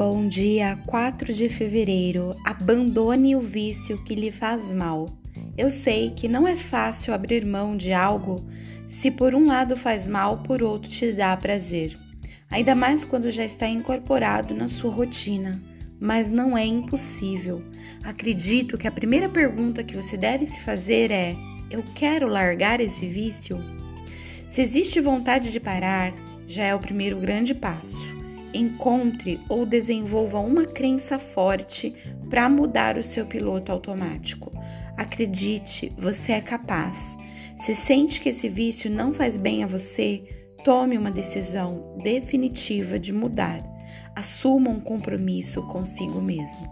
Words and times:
Bom 0.00 0.26
dia, 0.26 0.78
4 0.86 1.30
de 1.30 1.46
fevereiro. 1.50 2.34
Abandone 2.42 3.36
o 3.36 3.40
vício 3.42 4.02
que 4.02 4.14
lhe 4.14 4.32
faz 4.32 4.72
mal. 4.72 5.10
Eu 5.58 5.68
sei 5.68 6.10
que 6.10 6.26
não 6.26 6.48
é 6.48 6.56
fácil 6.56 7.12
abrir 7.12 7.44
mão 7.44 7.76
de 7.76 7.92
algo 7.92 8.42
se 8.88 9.10
por 9.10 9.34
um 9.34 9.46
lado 9.46 9.76
faz 9.76 10.08
mal, 10.08 10.38
por 10.38 10.62
outro 10.62 10.88
te 10.88 11.12
dá 11.12 11.36
prazer. 11.36 11.98
Ainda 12.50 12.74
mais 12.74 13.04
quando 13.04 13.30
já 13.30 13.44
está 13.44 13.68
incorporado 13.68 14.54
na 14.54 14.68
sua 14.68 14.90
rotina. 14.90 15.60
Mas 16.00 16.32
não 16.32 16.56
é 16.56 16.64
impossível. 16.64 17.62
Acredito 18.02 18.78
que 18.78 18.88
a 18.88 18.92
primeira 18.92 19.28
pergunta 19.28 19.84
que 19.84 19.94
você 19.94 20.16
deve 20.16 20.46
se 20.46 20.62
fazer 20.62 21.10
é: 21.10 21.36
eu 21.70 21.84
quero 21.94 22.26
largar 22.26 22.80
esse 22.80 23.06
vício? 23.06 23.62
Se 24.48 24.62
existe 24.62 24.98
vontade 24.98 25.52
de 25.52 25.60
parar, 25.60 26.14
já 26.48 26.64
é 26.64 26.74
o 26.74 26.80
primeiro 26.80 27.18
grande 27.18 27.54
passo. 27.54 28.19
Encontre 28.52 29.40
ou 29.48 29.64
desenvolva 29.64 30.38
uma 30.40 30.64
crença 30.64 31.18
forte 31.18 31.94
para 32.28 32.48
mudar 32.48 32.98
o 32.98 33.02
seu 33.02 33.26
piloto 33.26 33.70
automático. 33.70 34.50
Acredite, 34.96 35.92
você 35.96 36.32
é 36.32 36.40
capaz. 36.40 37.16
Se 37.56 37.74
sente 37.74 38.20
que 38.20 38.30
esse 38.30 38.48
vício 38.48 38.90
não 38.90 39.12
faz 39.12 39.36
bem 39.36 39.62
a 39.62 39.66
você, 39.66 40.22
tome 40.64 40.98
uma 40.98 41.10
decisão 41.10 41.96
definitiva 42.02 42.98
de 42.98 43.12
mudar. 43.12 43.62
Assuma 44.14 44.70
um 44.70 44.80
compromisso 44.80 45.62
consigo 45.66 46.20
mesmo. 46.20 46.68